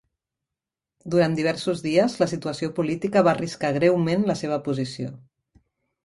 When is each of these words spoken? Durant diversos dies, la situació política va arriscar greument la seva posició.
Durant 1.15 1.33
diversos 1.39 1.83
dies, 1.87 2.15
la 2.21 2.27
situació 2.31 2.69
política 2.79 3.23
va 3.27 3.33
arriscar 3.37 3.71
greument 3.75 4.25
la 4.31 4.37
seva 4.41 4.57
posició. 4.69 5.13